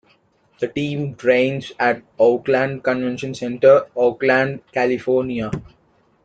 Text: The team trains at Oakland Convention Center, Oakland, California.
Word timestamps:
The 0.59 0.67
team 0.67 1.13
trains 1.13 1.73
at 1.77 2.01
Oakland 2.17 2.83
Convention 2.83 3.35
Center, 3.35 3.85
Oakland, 3.95 4.61
California. 4.71 5.51